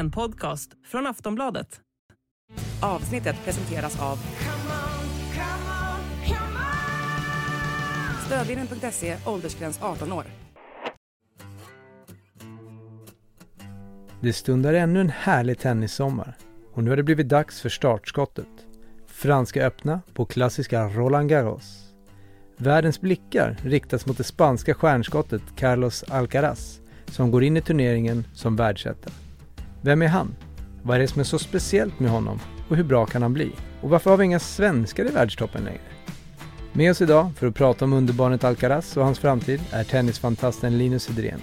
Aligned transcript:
En 0.00 0.10
podcast 0.10 0.70
från 0.86 1.06
Aftonbladet. 1.06 1.80
Avsnittet 2.82 3.36
presenteras 3.44 4.02
av 4.02 4.18
Stödlinjen.se, 8.26 9.16
åldersgräns 9.26 9.78
18 9.82 10.12
år. 10.12 10.24
Det 14.20 14.32
stundar 14.32 14.74
ännu 14.74 15.00
en 15.00 15.10
härlig 15.10 15.58
tennissommar 15.58 16.36
och 16.74 16.84
nu 16.84 16.90
har 16.90 16.96
det 16.96 17.02
blivit 17.02 17.28
dags 17.28 17.60
för 17.60 17.68
startskottet. 17.68 18.66
Franska 19.06 19.66
öppna 19.66 20.00
på 20.14 20.24
klassiska 20.24 20.88
Roland 20.88 21.28
Garros. 21.28 21.94
Världens 22.56 23.00
blickar 23.00 23.56
riktas 23.62 24.06
mot 24.06 24.16
det 24.18 24.24
spanska 24.24 24.74
stjärnskottet 24.74 25.42
Carlos 25.56 26.02
Alcaraz 26.02 26.80
som 27.06 27.30
går 27.30 27.44
in 27.44 27.56
i 27.56 27.62
turneringen 27.62 28.24
som 28.34 28.56
världsetta. 28.56 29.10
Vem 29.82 30.02
är 30.02 30.08
han? 30.08 30.36
Vad 30.82 30.96
är 30.96 31.00
det 31.00 31.08
som 31.08 31.20
är 31.20 31.24
så 31.24 31.38
speciellt 31.38 32.00
med 32.00 32.10
honom 32.10 32.40
och 32.68 32.76
hur 32.76 32.84
bra 32.84 33.06
kan 33.06 33.22
han 33.22 33.32
bli? 33.32 33.52
Och 33.80 33.90
varför 33.90 34.10
har 34.10 34.16
vi 34.16 34.24
inga 34.24 34.38
svenskar 34.38 35.04
i 35.04 35.10
världstoppen 35.10 35.64
längre? 35.64 35.80
Med 36.72 36.90
oss 36.90 37.00
idag 37.00 37.30
för 37.36 37.46
att 37.46 37.54
prata 37.54 37.84
om 37.84 37.92
underbarnet 37.92 38.44
Alcaraz 38.44 38.96
och 38.96 39.04
hans 39.04 39.18
framtid 39.18 39.60
är 39.70 39.84
tennisfantasten 39.84 40.78
Linus 40.78 41.08
Hedrén. 41.08 41.40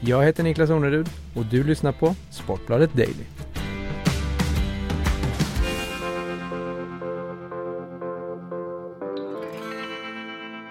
Jag 0.00 0.24
heter 0.24 0.42
Niklas 0.42 0.70
Ornerud 0.70 1.08
och 1.36 1.44
du 1.44 1.64
lyssnar 1.64 1.92
på 1.92 2.14
Sportbladet 2.30 2.94
Daily. 2.94 3.24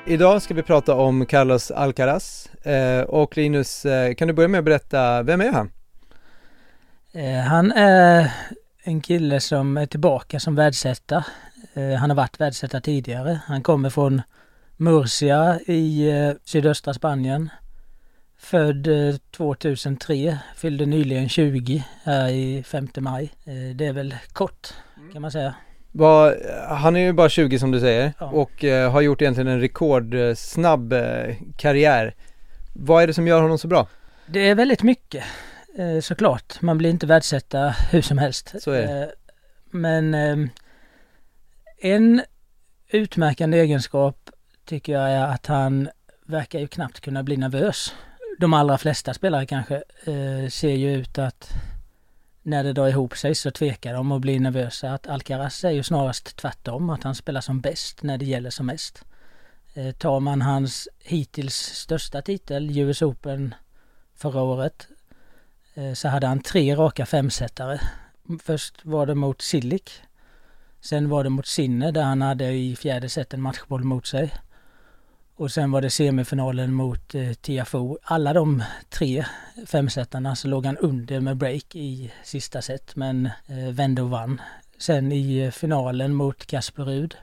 Idag 0.05 0.41
ska 0.41 0.53
vi 0.53 0.63
prata 0.63 0.95
om 0.95 1.25
Carlos 1.25 1.71
Alcaraz 1.71 2.49
eh, 2.63 3.01
och 3.01 3.37
Linus, 3.37 3.85
eh, 3.85 4.13
kan 4.13 4.27
du 4.27 4.33
börja 4.33 4.47
med 4.47 4.59
att 4.59 4.65
berätta, 4.65 5.23
vem 5.23 5.41
är 5.41 5.51
han? 5.51 5.69
Eh, 7.17 7.39
han 7.39 7.71
är 7.71 8.31
en 8.83 9.01
kille 9.01 9.39
som 9.39 9.77
är 9.77 9.85
tillbaka 9.85 10.39
som 10.39 10.55
världsetta. 10.55 11.25
Eh, 11.73 11.93
han 11.93 12.09
har 12.09 12.17
varit 12.17 12.39
världsetta 12.39 12.81
tidigare. 12.81 13.39
Han 13.45 13.63
kommer 13.63 13.89
från 13.89 14.21
Murcia 14.77 15.59
i 15.65 16.09
eh, 16.09 16.31
sydöstra 16.43 16.93
Spanien. 16.93 17.49
Född 18.39 18.87
2003, 19.31 20.37
fyllde 20.55 20.85
nyligen 20.85 21.29
20 21.29 21.83
här 22.03 22.29
i 22.29 22.63
5 22.63 22.87
maj. 22.97 23.33
Det 23.75 23.85
är 23.85 23.93
väl 23.93 24.15
kort 24.33 24.67
kan 25.13 25.21
man 25.21 25.31
säga. 25.31 25.55
Han 26.69 26.95
är 26.95 26.99
ju 26.99 27.13
bara 27.13 27.29
20 27.29 27.59
som 27.59 27.71
du 27.71 27.79
säger 27.79 28.13
Ja. 28.19 28.25
och 28.25 28.63
har 28.91 29.01
gjort 29.01 29.21
egentligen 29.21 29.47
en 29.47 29.61
rekordsnabb 29.61 30.93
karriär. 31.57 32.15
Vad 32.73 33.03
är 33.03 33.07
det 33.07 33.13
som 33.13 33.27
gör 33.27 33.41
honom 33.41 33.57
så 33.57 33.67
bra? 33.67 33.87
Det 34.27 34.49
är 34.49 34.55
väldigt 34.55 34.83
mycket 34.83 35.23
eh, 35.77 35.99
såklart. 36.01 36.61
Man 36.61 36.77
blir 36.77 36.89
inte 36.89 37.05
världsetta 37.05 37.69
hur 37.91 38.01
som 38.01 38.17
helst. 38.17 38.55
Så 38.59 38.71
är 38.71 38.87
det. 38.87 39.03
Eh, 39.03 39.09
Men 39.71 40.13
eh, 40.13 40.49
en 41.77 42.21
utmärkande 42.87 43.59
egenskap 43.59 44.29
tycker 44.65 44.93
jag 44.93 45.09
är 45.11 45.23
att 45.23 45.45
han 45.45 45.89
verkar 46.25 46.59
ju 46.59 46.67
knappt 46.67 46.99
kunna 46.99 47.23
bli 47.23 47.37
nervös. 47.37 47.93
De 48.39 48.53
allra 48.53 48.77
flesta 48.77 49.13
spelare 49.13 49.45
kanske 49.45 49.75
eh, 50.03 50.49
ser 50.49 50.75
ju 50.75 50.93
ut 50.95 51.17
att 51.17 51.49
när 52.43 52.63
det 52.63 52.73
drar 52.73 52.87
ihop 52.87 53.17
sig 53.17 53.35
så 53.35 53.51
tvekar 53.51 53.93
de 53.93 54.11
och 54.11 54.21
blir 54.21 54.39
nervösa. 54.39 54.93
Att 54.93 55.07
Alcaraz 55.07 55.63
är 55.63 55.71
ju 55.71 55.83
snarast 55.83 56.35
tvärtom, 56.35 56.89
att 56.89 57.03
han 57.03 57.15
spelar 57.15 57.41
som 57.41 57.61
bäst 57.61 58.03
när 58.03 58.17
det 58.17 58.25
gäller 58.25 58.49
som 58.49 58.65
mest. 58.65 59.05
Eh, 59.73 59.91
tar 59.91 60.19
man 60.19 60.41
hans 60.41 60.87
hittills 60.99 61.55
största 61.55 62.21
titel, 62.21 62.77
US 62.77 63.01
Open 63.01 63.55
förra 64.15 64.41
året, 64.41 64.87
Eh, 65.77 65.93
så 65.93 66.07
hade 66.07 66.27
han 66.27 66.39
tre 66.39 66.75
raka 66.75 67.05
femsetare. 67.05 67.79
Först 68.43 68.85
var 68.85 69.05
det 69.05 69.15
mot 69.15 69.41
Silik. 69.41 69.91
Sen 70.81 71.09
var 71.09 71.23
det 71.23 71.29
mot 71.29 71.47
Sinne 71.47 71.91
där 71.91 72.03
han 72.03 72.21
hade 72.21 72.51
i 72.51 72.75
fjärde 72.75 73.09
set 73.09 73.33
en 73.33 73.41
matchboll 73.41 73.83
mot 73.83 74.07
sig. 74.07 74.33
Och 75.35 75.51
sen 75.51 75.71
var 75.71 75.81
det 75.81 75.89
semifinalen 75.89 76.73
mot 76.73 77.15
eh, 77.15 77.33
Tiafoe. 77.33 77.97
Alla 78.03 78.33
de 78.33 78.63
tre 78.89 79.25
femsetarna 79.65 80.35
så 80.35 80.47
låg 80.47 80.65
han 80.65 80.77
under 80.77 81.19
med 81.19 81.37
break 81.37 81.75
i 81.75 82.11
sista 82.23 82.61
set 82.61 82.95
men 82.95 83.25
eh, 83.25 83.71
vände 83.71 84.01
och 84.01 84.09
vann. 84.09 84.41
Sen 84.77 85.11
i 85.11 85.37
eh, 85.37 85.51
finalen 85.51 86.13
mot 86.13 86.45
Kasper 86.45 86.83
Rud 86.83 87.15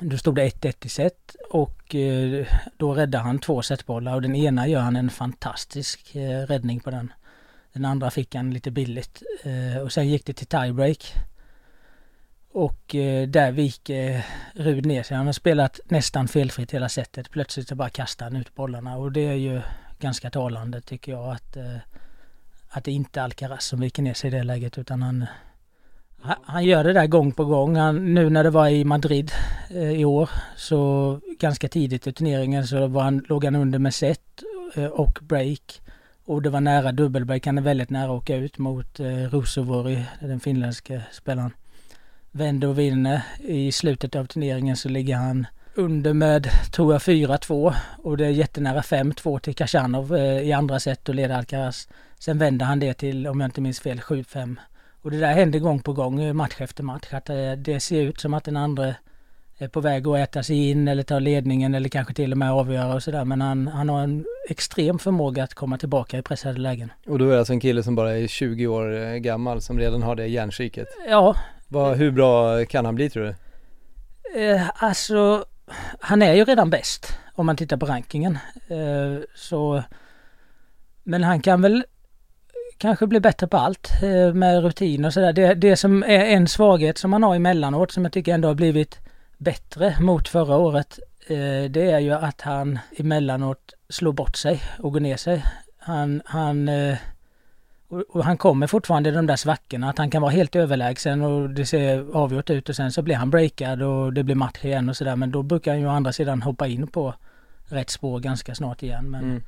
då 0.00 0.18
stod 0.18 0.34
det 0.34 0.48
1-1 0.48 0.86
i 0.86 0.88
set 0.88 1.36
och 1.50 1.94
eh, 1.94 2.46
då 2.76 2.94
räddade 2.94 3.24
han 3.24 3.38
två 3.38 3.62
setbollar 3.62 4.14
och 4.14 4.22
den 4.22 4.34
ena 4.34 4.68
gör 4.68 4.80
han 4.80 4.96
en 4.96 5.10
fantastisk 5.10 6.14
eh, 6.16 6.46
räddning 6.46 6.80
på 6.80 6.90
den. 6.90 7.12
Den 7.72 7.84
andra 7.84 8.10
fick 8.10 8.34
han 8.34 8.50
lite 8.50 8.70
billigt 8.70 9.22
eh, 9.42 9.82
och 9.82 9.92
sen 9.92 10.08
gick 10.08 10.26
det 10.26 10.32
till 10.32 10.46
tiebreak. 10.46 11.14
Och 12.52 12.94
eh, 12.94 13.28
där 13.28 13.52
viker 13.52 14.16
eh, 14.16 14.22
Rud 14.54 14.86
ner 14.86 15.02
sig. 15.02 15.16
Han 15.16 15.26
har 15.26 15.32
spelat 15.32 15.80
nästan 15.84 16.28
felfritt 16.28 16.74
hela 16.74 16.88
setet. 16.88 17.30
Plötsligt 17.30 17.68
så 17.68 17.74
bara 17.74 17.90
kastar 17.90 18.26
han 18.26 18.36
ut 18.36 18.54
bollarna 18.54 18.96
och 18.96 19.12
det 19.12 19.28
är 19.28 19.34
ju 19.34 19.60
ganska 19.98 20.30
talande 20.30 20.80
tycker 20.80 21.12
jag 21.12 21.32
att, 21.32 21.56
eh, 21.56 21.76
att 22.68 22.84
det 22.84 22.92
inte 22.92 23.20
är 23.20 23.24
Alcaraz 23.24 23.64
som 23.64 23.80
viker 23.80 24.02
ner 24.02 24.14
sig 24.14 24.28
i 24.28 24.30
det 24.30 24.42
läget 24.42 24.78
utan 24.78 25.02
han, 25.02 25.26
han, 26.22 26.36
han 26.42 26.64
gör 26.64 26.84
det 26.84 26.92
där 26.92 27.06
gång 27.06 27.32
på 27.32 27.44
gång. 27.44 27.76
Han, 27.76 28.14
nu 28.14 28.30
när 28.30 28.44
det 28.44 28.50
var 28.50 28.68
i 28.68 28.84
Madrid 28.84 29.32
eh, 29.70 29.90
i 29.90 30.04
år 30.04 30.30
så 30.56 31.20
ganska 31.38 31.68
tidigt 31.68 32.06
i 32.06 32.12
turneringen 32.12 32.66
så 32.66 32.86
var 32.86 33.02
han, 33.02 33.24
låg 33.28 33.44
han 33.44 33.54
under 33.54 33.78
med 33.78 33.94
set 33.94 34.42
eh, 34.74 34.84
och 34.84 35.18
break. 35.22 35.80
Och 36.30 36.42
det 36.42 36.50
var 36.50 36.60
nära 36.60 36.92
dubbelbreak. 36.92 37.46
Han 37.46 37.58
är 37.58 37.62
väldigt 37.62 37.90
nära 37.90 38.04
att 38.04 38.22
åka 38.22 38.36
ut 38.36 38.58
mot 38.58 39.00
eh, 39.00 39.06
Rosovori, 39.06 40.04
den 40.20 40.40
finländske 40.40 41.02
spelaren. 41.12 41.50
Vänder 42.30 42.68
och 42.68 42.78
vinner. 42.78 43.22
I 43.38 43.72
slutet 43.72 44.16
av 44.16 44.24
turneringen 44.24 44.76
så 44.76 44.88
ligger 44.88 45.16
han 45.16 45.46
under 45.74 46.12
med, 46.12 46.48
tror 46.72 46.92
jag, 46.92 47.00
4-2 47.00 47.74
och 47.98 48.16
det 48.16 48.26
är 48.26 48.30
jättenära 48.30 48.80
5-2 48.80 49.38
till 49.38 49.54
Kachanov 49.54 50.16
eh, 50.16 50.40
i 50.40 50.52
andra 50.52 50.80
set 50.80 51.08
och 51.08 51.14
leder 51.14 51.34
Alcaraz. 51.34 51.88
Sen 52.18 52.38
vänder 52.38 52.66
han 52.66 52.80
det 52.80 52.94
till, 52.94 53.26
om 53.26 53.40
jag 53.40 53.48
inte 53.48 53.60
minns 53.60 53.80
fel, 53.80 54.00
7-5. 54.00 54.56
Och 55.02 55.10
det 55.10 55.18
där 55.18 55.32
händer 55.32 55.58
gång 55.58 55.80
på 55.80 55.92
gång, 55.92 56.20
eh, 56.20 56.32
match 56.32 56.56
efter 56.58 56.82
match. 56.82 57.08
Att 57.10 57.24
det, 57.24 57.56
det 57.56 57.80
ser 57.80 58.02
ut 58.02 58.20
som 58.20 58.34
att 58.34 58.44
den 58.44 58.56
andra 58.56 58.94
på 59.68 59.80
väg 59.80 60.08
att 60.08 60.18
äta 60.18 60.42
sig 60.42 60.70
in 60.70 60.88
eller 60.88 61.02
ta 61.02 61.18
ledningen 61.18 61.74
eller 61.74 61.88
kanske 61.88 62.14
till 62.14 62.32
och 62.32 62.38
med 62.38 62.52
avgöra 62.52 62.94
och 62.94 63.02
sådär. 63.02 63.24
Men 63.24 63.40
han, 63.40 63.66
han 63.66 63.88
har 63.88 64.02
en 64.02 64.24
extrem 64.48 64.98
förmåga 64.98 65.44
att 65.44 65.54
komma 65.54 65.78
tillbaka 65.78 66.18
i 66.18 66.22
pressade 66.22 66.58
lägen. 66.58 66.92
Och 67.06 67.18
då 67.18 67.24
är 67.28 67.32
det 67.32 67.38
alltså 67.38 67.52
en 67.52 67.60
kille 67.60 67.82
som 67.82 67.94
bara 67.94 68.16
är 68.16 68.26
20 68.26 68.66
år 68.66 69.02
eh, 69.02 69.14
gammal 69.14 69.60
som 69.62 69.78
redan 69.78 70.02
har 70.02 70.16
det 70.16 70.26
hjärnskiket. 70.26 70.88
Ja, 71.08 71.36
Vad, 71.68 71.96
hur 71.96 72.10
bra 72.10 72.64
kan 72.64 72.84
han 72.84 72.94
bli 72.94 73.10
tror 73.10 73.22
du? 73.24 73.34
Eh, 74.40 74.62
alltså, 74.74 75.44
han 76.00 76.22
är 76.22 76.34
ju 76.34 76.44
redan 76.44 76.70
bäst 76.70 77.18
om 77.34 77.46
man 77.46 77.56
tittar 77.56 77.76
på 77.76 77.86
rankingen. 77.86 78.38
Eh, 78.68 79.22
så, 79.34 79.82
men 81.02 81.24
han 81.24 81.40
kan 81.40 81.62
väl 81.62 81.84
kanske 82.78 83.06
bli 83.06 83.20
bättre 83.20 83.46
på 83.46 83.56
allt 83.56 83.90
med 84.34 84.62
rutin 84.62 85.04
och 85.04 85.12
sådär. 85.12 85.32
Det, 85.32 85.54
det 85.54 85.76
som 85.76 86.02
är 86.02 86.24
en 86.24 86.48
svaghet 86.48 86.98
som 86.98 87.12
han 87.12 87.22
har 87.22 87.36
emellanåt 87.36 87.92
som 87.92 88.04
jag 88.04 88.12
tycker 88.12 88.34
ändå 88.34 88.48
har 88.48 88.54
blivit 88.54 88.98
bättre 89.40 89.96
mot 90.00 90.28
förra 90.28 90.56
året. 90.56 90.98
Eh, 91.26 91.70
det 91.70 91.90
är 91.90 91.98
ju 91.98 92.12
att 92.12 92.40
han 92.40 92.78
emellanåt 92.96 93.72
slår 93.88 94.12
bort 94.12 94.36
sig 94.36 94.62
och 94.78 94.92
går 94.92 95.00
ner 95.00 95.16
sig. 95.16 95.44
Han, 95.78 96.22
han 96.24 96.68
eh, 96.68 96.96
och, 97.88 98.00
och 98.16 98.24
han 98.24 98.36
kommer 98.36 98.66
fortfarande 98.66 99.08
i 99.08 99.12
de 99.12 99.26
där 99.26 99.36
svackorna, 99.36 99.90
att 99.90 99.98
han 99.98 100.10
kan 100.10 100.22
vara 100.22 100.32
helt 100.32 100.56
överlägsen 100.56 101.22
och 101.22 101.50
det 101.50 101.66
ser 101.66 102.16
avgjort 102.16 102.50
ut 102.50 102.68
och 102.68 102.76
sen 102.76 102.92
så 102.92 103.02
blir 103.02 103.16
han 103.16 103.30
breakad 103.30 103.82
och 103.82 104.12
det 104.12 104.22
blir 104.24 104.34
match 104.34 104.64
igen 104.64 104.88
och 104.88 104.96
sådär. 104.96 105.16
Men 105.16 105.30
då 105.30 105.42
brukar 105.42 105.70
han 105.70 105.80
ju 105.80 105.86
å 105.86 105.90
andra 105.90 106.12
sidan 106.12 106.42
hoppa 106.42 106.66
in 106.66 106.86
på 106.86 107.14
rätt 107.68 107.90
spår 107.90 108.20
ganska 108.20 108.54
snart 108.54 108.82
igen. 108.82 109.10
Men, 109.10 109.24
Mm 109.24 109.42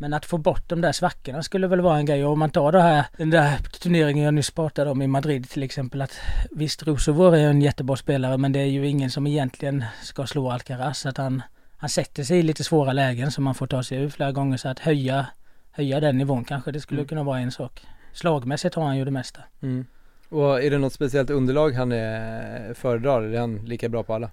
men 0.00 0.14
att 0.14 0.26
få 0.26 0.38
bort 0.38 0.68
de 0.68 0.80
där 0.80 0.92
svackorna 0.92 1.42
skulle 1.42 1.66
väl 1.66 1.80
vara 1.80 1.98
en 1.98 2.06
grej. 2.06 2.24
Och 2.24 2.32
om 2.32 2.38
man 2.38 2.50
tar 2.50 2.72
det 2.72 2.82
här, 2.82 3.04
den 3.16 3.30
där 3.30 3.58
turneringen 3.58 4.24
jag 4.24 4.34
nyss 4.34 4.50
pratade 4.50 4.90
om 4.90 5.02
i 5.02 5.06
Madrid 5.06 5.48
till 5.50 5.62
exempel. 5.62 6.02
att 6.02 6.12
Visst, 6.50 6.82
Rosovor 6.86 7.36
är 7.36 7.48
en 7.48 7.62
jättebra 7.62 7.96
spelare 7.96 8.36
men 8.38 8.52
det 8.52 8.60
är 8.60 8.64
ju 8.66 8.86
ingen 8.86 9.10
som 9.10 9.26
egentligen 9.26 9.84
ska 10.02 10.26
slå 10.26 10.50
Alcaraz. 10.50 11.06
Att 11.06 11.16
han, 11.16 11.42
han 11.76 11.88
sätter 11.88 12.22
sig 12.24 12.38
i 12.38 12.42
lite 12.42 12.64
svåra 12.64 12.92
lägen 12.92 13.30
som 13.30 13.44
man 13.44 13.54
får 13.54 13.66
ta 13.66 13.82
sig 13.82 13.98
ur 13.98 14.08
flera 14.08 14.32
gånger. 14.32 14.56
Så 14.56 14.68
att 14.68 14.78
höja, 14.78 15.26
höja 15.70 16.00
den 16.00 16.18
nivån 16.18 16.44
kanske, 16.44 16.72
det 16.72 16.80
skulle 16.80 17.00
Mm. 17.00 17.08
kunna 17.08 17.22
vara 17.22 17.38
en 17.40 17.50
sak. 17.50 17.80
Slagmässigt 18.12 18.74
har 18.74 18.84
han 18.84 18.96
ju 18.98 19.04
det 19.04 19.10
mesta. 19.10 19.40
Mm. 19.62 19.86
Och 20.28 20.62
är 20.62 20.70
det 20.70 20.78
något 20.78 20.92
speciellt 20.92 21.30
underlag 21.30 21.70
han 21.74 21.92
är, 21.92 22.74
föredrar 22.74 23.22
eller 23.22 23.36
är 23.36 23.40
han 23.40 23.56
lika 23.64 23.88
bra 23.88 24.02
på 24.02 24.14
alla? 24.14 24.30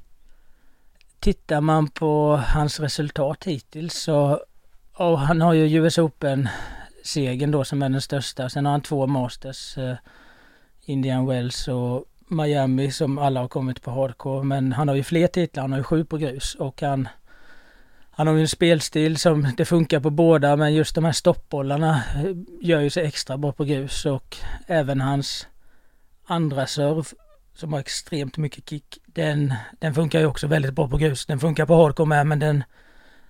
Tittar 1.19 1.61
man 1.61 1.87
på 1.87 2.35
hans 2.47 2.79
resultat 2.79 3.43
hittills 3.43 3.93
så, 3.93 4.41
och 4.97 5.19
han 5.19 5.41
har 5.41 5.53
ju 5.53 5.79
US 5.79 5.97
Open 5.97 6.49
segern 7.03 7.51
då 7.51 7.63
som 7.63 7.81
är 7.81 7.89
den 7.89 8.01
största. 8.01 8.49
Sen 8.49 8.65
har 8.65 8.71
han 8.71 8.81
två 8.81 9.07
Masters, 9.07 9.77
eh, 9.77 9.95
Indian 10.85 11.25
Wells 11.25 11.67
och 11.67 12.05
Miami 12.27 12.91
som 12.91 13.17
alla 13.17 13.39
har 13.39 13.47
kommit 13.47 13.81
på 13.81 13.91
hardcore. 13.91 14.43
Men 14.43 14.73
han 14.73 14.87
har 14.87 14.95
ju 14.95 15.03
fler 15.03 15.27
titlar, 15.27 15.61
han 15.61 15.71
har 15.71 15.79
ju 15.79 15.83
sju 15.83 16.05
på 16.05 16.17
grus 16.17 16.55
och 16.55 16.81
han 16.81 17.07
Han 18.17 18.27
har 18.27 18.33
ju 18.33 18.41
en 18.41 18.47
spelstil 18.47 19.17
som 19.17 19.47
det 19.57 19.65
funkar 19.65 19.99
på 19.99 20.09
båda 20.09 20.55
men 20.55 20.73
just 20.73 20.95
de 20.95 21.05
här 21.05 21.11
stoppbollarna 21.11 22.03
eh, 22.15 22.35
gör 22.61 22.81
ju 22.81 22.89
sig 22.89 23.05
extra 23.05 23.37
bra 23.37 23.51
på 23.51 23.63
grus 23.63 24.05
och 24.05 24.37
även 24.67 25.01
hans 25.01 25.47
andra 26.25 26.67
serv 26.67 27.07
som 27.55 27.73
har 27.73 27.79
extremt 27.79 28.37
mycket 28.37 28.69
kick. 28.69 28.97
Den, 29.05 29.53
den 29.79 29.93
funkar 29.93 30.19
ju 30.19 30.25
också 30.25 30.47
väldigt 30.47 30.73
bra 30.73 30.87
på 30.87 30.97
grus. 30.97 31.25
Den 31.25 31.39
funkar 31.39 31.65
på 31.65 31.75
hardcore 31.75 32.07
med 32.07 32.27
men 32.27 32.39
den, 32.39 32.63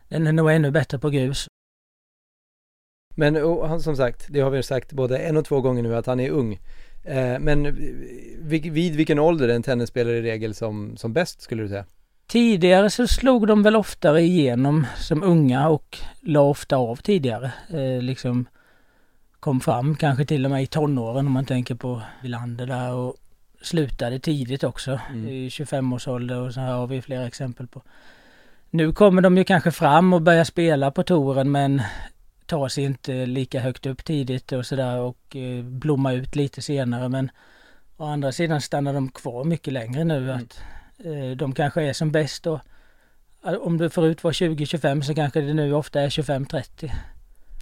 den 0.07 0.27
är 0.27 0.31
nog 0.31 0.51
ännu 0.51 0.71
bättre 0.71 0.99
på 0.99 1.09
grus. 1.09 1.47
Men 3.15 3.43
och, 3.43 3.69
han, 3.69 3.81
som 3.81 3.95
sagt, 3.95 4.25
det 4.29 4.39
har 4.39 4.49
vi 4.49 4.63
sagt 4.63 4.93
både 4.93 5.17
en 5.17 5.37
och 5.37 5.45
två 5.45 5.61
gånger 5.61 5.83
nu 5.83 5.95
att 5.95 6.05
han 6.05 6.19
är 6.19 6.29
ung. 6.29 6.59
Eh, 7.03 7.39
men 7.39 7.75
vid, 8.39 8.73
vid 8.73 8.95
vilken 8.95 9.19
ålder 9.19 9.47
är 9.47 9.55
en 9.55 9.63
tennisspelare 9.63 10.17
i 10.17 10.21
regel 10.21 10.53
som, 10.53 10.97
som 10.97 11.13
bäst 11.13 11.41
skulle 11.41 11.63
du 11.63 11.69
säga? 11.69 11.85
Tidigare 12.27 12.89
så 12.89 13.07
slog 13.07 13.47
de 13.47 13.63
väl 13.63 13.75
oftare 13.75 14.21
igenom 14.21 14.85
som 14.97 15.23
unga 15.23 15.69
och 15.69 15.97
la 16.21 16.41
ofta 16.41 16.77
av 16.77 16.95
tidigare. 16.95 17.51
Eh, 17.69 18.01
liksom 18.01 18.45
kom 19.39 19.59
fram 19.59 19.95
kanske 19.95 20.25
till 20.25 20.45
och 20.45 20.51
med 20.51 20.63
i 20.63 20.67
tonåren 20.67 21.27
om 21.27 21.33
man 21.33 21.45
tänker 21.45 21.75
på 21.75 22.01
Wilander 22.21 22.65
där 22.65 22.93
och 22.93 23.15
slutade 23.61 24.19
tidigt 24.19 24.63
också 24.63 24.99
mm. 25.09 25.29
i 25.29 25.49
25-årsålder 25.49 26.35
och 26.35 26.53
så 26.53 26.59
här 26.59 26.73
har 26.73 26.87
vi 26.87 27.01
flera 27.01 27.27
exempel 27.27 27.67
på. 27.67 27.81
Nu 28.69 28.93
kommer 28.93 29.21
de 29.21 29.37
ju 29.37 29.43
kanske 29.43 29.71
fram 29.71 30.13
och 30.13 30.21
börjar 30.21 30.43
spela 30.43 30.91
på 30.91 31.03
touren 31.03 31.51
men 31.51 31.81
tar 32.45 32.67
sig 32.67 32.83
inte 32.83 33.25
lika 33.25 33.59
högt 33.59 33.85
upp 33.85 34.05
tidigt 34.05 34.51
och 34.51 34.65
sådär 34.65 34.99
och 34.99 35.35
eh, 35.35 35.63
blommar 35.63 36.13
ut 36.13 36.35
lite 36.35 36.61
senare 36.61 37.09
men 37.09 37.31
å 37.97 38.05
andra 38.05 38.31
sidan 38.31 38.61
stannar 38.61 38.93
de 38.93 39.09
kvar 39.09 39.43
mycket 39.43 39.73
längre 39.73 40.03
nu 40.03 40.17
mm. 40.17 40.35
att 40.35 40.59
eh, 41.05 41.37
de 41.37 41.53
kanske 41.53 41.81
är 41.81 41.93
som 41.93 42.11
bäst 42.11 42.47
och 42.47 42.59
om 43.61 43.77
det 43.77 43.89
förut 43.89 44.23
var 44.23 44.31
20-25 44.31 45.01
så 45.01 45.15
kanske 45.15 45.41
det 45.41 45.53
nu 45.53 45.73
ofta 45.73 46.01
är 46.01 46.09
25-30. 46.09 46.91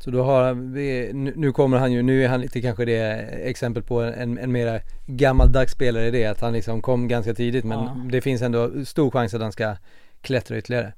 Så 0.03 0.11
då 0.11 0.23
har 0.23 0.53
vi, 0.53 1.11
nu 1.13 1.51
kommer 1.51 1.77
han 1.77 1.91
ju, 1.91 2.01
nu 2.01 2.23
är 2.23 2.29
han 2.29 2.41
lite 2.41 2.61
kanske 2.61 2.85
det 2.85 2.99
exempel 3.43 3.83
på 3.83 4.01
en, 4.01 4.37
en 4.37 4.51
mera 4.51 4.79
gammaldags 5.05 5.73
spelare 5.73 6.07
i 6.07 6.11
det 6.11 6.25
att 6.25 6.41
han 6.41 6.53
liksom 6.53 6.81
kom 6.81 7.07
ganska 7.07 7.33
tidigt 7.33 7.65
men 7.65 7.79
ja. 7.79 7.97
det 8.11 8.21
finns 8.21 8.41
ändå 8.41 8.85
stor 8.85 9.11
chans 9.11 9.33
att 9.33 9.41
han 9.41 9.51
ska 9.51 9.75
klättra 10.21 10.57
ytterligare. 10.57 10.93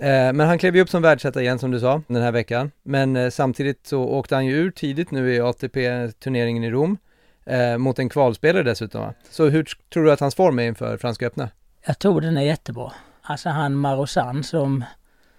Eh, 0.00 0.32
men 0.32 0.40
han 0.40 0.58
klev 0.58 0.76
ju 0.76 0.82
upp 0.82 0.88
som 0.88 1.02
världsetta 1.02 1.42
igen 1.42 1.58
som 1.58 1.70
du 1.70 1.80
sa 1.80 2.02
den 2.06 2.22
här 2.22 2.32
veckan. 2.32 2.70
Men 2.82 3.16
eh, 3.16 3.30
samtidigt 3.30 3.86
så 3.86 4.02
åkte 4.02 4.34
han 4.34 4.46
ju 4.46 4.56
ur 4.56 4.70
tidigt 4.70 5.10
nu 5.10 5.34
i 5.34 5.40
ATP-turneringen 5.40 6.64
i 6.64 6.70
Rom. 6.70 6.98
Eh, 7.44 7.78
mot 7.78 7.98
en 7.98 8.08
kvalspelare 8.08 8.62
dessutom 8.62 9.00
va? 9.00 9.14
Så 9.30 9.48
hur 9.48 9.66
tror 9.92 10.04
du 10.04 10.12
att 10.12 10.20
hans 10.20 10.34
form 10.34 10.58
är 10.58 10.62
inför 10.62 10.96
Franska 10.96 11.26
öppna? 11.26 11.48
Jag 11.86 11.98
tror 11.98 12.20
den 12.20 12.36
är 12.36 12.42
jättebra. 12.42 12.92
Alltså 13.22 13.48
han 13.48 13.74
Marosan 13.74 14.44
som 14.44 14.84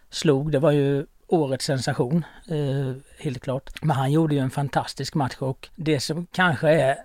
slog, 0.10 0.52
det 0.52 0.60
var 0.60 0.72
ju 0.72 1.06
årets 1.28 1.66
sensation, 1.66 2.26
helt 3.20 3.40
klart. 3.40 3.84
Men 3.84 3.96
han 3.96 4.12
gjorde 4.12 4.36
ju 4.36 4.42
en 4.42 4.50
fantastisk 4.50 5.14
match 5.16 5.36
och 5.40 5.70
det 5.76 6.00
som 6.00 6.28
kanske 6.32 6.70
är 6.70 6.98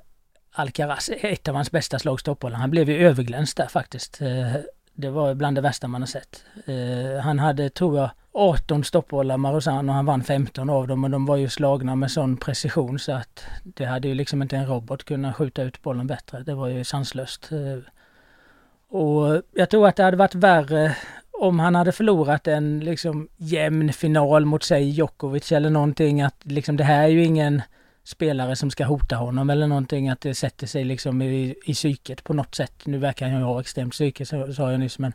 Alcaraz, 0.52 1.10
ett 1.20 1.48
av 1.48 1.54
hans 1.54 1.70
bästa 1.70 1.98
slag. 1.98 2.18
Han 2.52 2.70
blev 2.70 2.90
ju 2.90 3.06
överglänst 3.06 3.56
där 3.56 3.66
faktiskt. 3.66 4.20
Det 4.94 5.10
var 5.10 5.34
bland 5.34 5.56
det 5.56 5.60
värsta 5.60 5.88
man 5.88 6.02
har 6.02 6.06
sett. 6.06 6.44
Eh, 6.66 7.22
han 7.22 7.38
hade, 7.38 7.70
tror 7.70 7.98
jag, 7.98 8.10
18 8.32 8.84
stoppbollar 8.84 9.36
Marosan 9.36 9.88
och 9.88 9.94
han 9.94 10.06
vann 10.06 10.24
15 10.24 10.70
av 10.70 10.88
dem 10.88 11.04
och 11.04 11.10
de 11.10 11.26
var 11.26 11.36
ju 11.36 11.48
slagna 11.48 11.96
med 11.96 12.10
sån 12.10 12.36
precision 12.36 12.98
så 12.98 13.12
att 13.12 13.44
det 13.62 13.84
hade 13.84 14.08
ju 14.08 14.14
liksom 14.14 14.42
inte 14.42 14.56
en 14.56 14.66
robot 14.66 15.04
kunnat 15.04 15.36
skjuta 15.36 15.62
ut 15.62 15.82
bollen 15.82 16.06
bättre. 16.06 16.42
Det 16.42 16.54
var 16.54 16.68
ju 16.68 16.84
sanslöst. 16.84 17.52
Eh, 17.52 17.92
och 18.98 19.42
jag 19.52 19.70
tror 19.70 19.88
att 19.88 19.96
det 19.96 20.02
hade 20.02 20.16
varit 20.16 20.34
värre 20.34 20.96
om 21.32 21.58
han 21.58 21.74
hade 21.74 21.92
förlorat 21.92 22.46
en 22.46 22.80
liksom 22.80 23.28
jämn 23.36 23.92
final 23.92 24.44
mot 24.44 24.62
sig 24.62 24.82
Djokovic 24.84 25.52
eller 25.52 25.70
någonting 25.70 26.22
att 26.22 26.36
liksom 26.42 26.76
det 26.76 26.84
här 26.84 27.02
är 27.02 27.08
ju 27.08 27.24
ingen 27.24 27.62
spelare 28.04 28.56
som 28.56 28.70
ska 28.70 28.84
hota 28.84 29.16
honom 29.16 29.50
eller 29.50 29.66
någonting 29.66 30.08
att 30.08 30.20
det 30.20 30.34
sätter 30.34 30.66
sig 30.66 30.84
liksom 30.84 31.22
i, 31.22 31.54
i 31.64 31.74
psyket 31.74 32.24
på 32.24 32.34
något 32.34 32.54
sätt. 32.54 32.72
Nu 32.84 32.98
verkar 32.98 33.28
han 33.28 33.38
ju 33.38 33.44
ha 33.44 33.60
extremt 33.60 33.92
psyke 33.92 34.26
så 34.26 34.52
sa 34.52 34.70
jag 34.70 34.80
nyss 34.80 34.98
men 34.98 35.12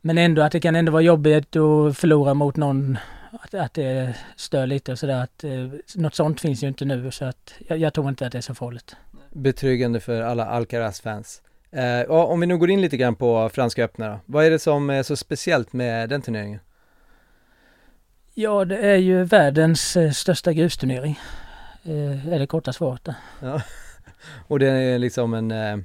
men 0.00 0.18
ändå 0.18 0.42
att 0.42 0.52
det 0.52 0.60
kan 0.60 0.76
ändå 0.76 0.92
vara 0.92 1.02
jobbigt 1.02 1.56
att 1.56 1.98
förlora 1.98 2.34
mot 2.34 2.56
någon 2.56 2.98
att, 3.30 3.54
att 3.54 3.74
det 3.74 4.14
stör 4.36 4.66
lite 4.66 4.92
och 4.92 4.98
sådär. 4.98 5.22
Att, 5.22 5.44
eh, 5.44 5.68
något 5.94 6.14
sånt 6.14 6.40
finns 6.40 6.62
ju 6.62 6.68
inte 6.68 6.84
nu 6.84 7.10
så 7.10 7.24
att 7.24 7.54
jag, 7.58 7.78
jag 7.78 7.94
tror 7.94 8.08
inte 8.08 8.26
att 8.26 8.32
det 8.32 8.38
är 8.38 8.42
så 8.42 8.54
farligt. 8.54 8.96
Betryggande 9.32 10.00
för 10.00 10.22
alla 10.22 10.46
Alcaraz-fans. 10.46 11.42
Eh, 11.70 12.10
om 12.10 12.40
vi 12.40 12.46
nu 12.46 12.58
går 12.58 12.70
in 12.70 12.80
lite 12.80 12.96
grann 12.96 13.14
på 13.14 13.48
Franska 13.48 13.84
öppna 13.84 14.08
då. 14.08 14.20
Vad 14.26 14.44
är 14.44 14.50
det 14.50 14.58
som 14.58 14.90
är 14.90 15.02
så 15.02 15.16
speciellt 15.16 15.72
med 15.72 16.08
den 16.08 16.22
turneringen? 16.22 16.60
Ja, 18.34 18.64
det 18.64 18.78
är 18.78 18.96
ju 18.96 19.24
världens 19.24 19.96
eh, 19.96 20.10
största 20.10 20.52
grusturnering. 20.52 21.18
Eh, 21.84 22.32
är 22.32 22.38
det 22.38 22.46
korta 22.46 22.72
svaret 22.72 23.08
Ja, 23.40 23.62
och 24.46 24.58
det 24.58 24.68
är 24.68 24.98
liksom 24.98 25.34
en, 25.34 25.50
eh, 25.50 25.76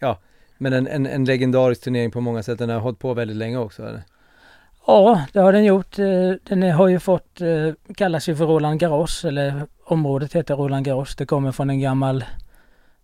ja, 0.00 0.18
men 0.58 0.72
en, 0.72 0.86
en, 0.86 1.06
en, 1.06 1.24
legendarisk 1.24 1.84
turnering 1.84 2.10
på 2.10 2.20
många 2.20 2.42
sätt. 2.42 2.58
Den 2.58 2.70
har 2.70 2.80
hållit 2.80 2.98
på 2.98 3.14
väldigt 3.14 3.36
länge 3.36 3.58
också 3.58 3.82
eller? 3.82 4.02
Ja, 4.86 5.26
det 5.32 5.40
har 5.40 5.52
den 5.52 5.64
gjort. 5.64 5.98
Eh, 5.98 6.32
den 6.42 6.62
har 6.62 6.88
ju 6.88 7.00
fått, 7.00 7.40
kallas 7.96 8.28
ju 8.28 8.36
för 8.36 8.46
Roland 8.46 8.80
Garros, 8.80 9.24
eller 9.24 9.66
området 9.84 10.32
heter 10.32 10.54
Roland 10.54 10.84
Garros. 10.84 11.16
Det 11.16 11.26
kommer 11.26 11.52
från 11.52 11.70
en 11.70 11.80
gammal 11.80 12.24